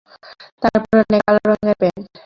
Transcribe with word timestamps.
তার 0.61 0.77
পরনে 0.83 1.17
কালো 1.25 1.41
রঙের 1.49 1.75
প্যান্ট। 1.79 2.05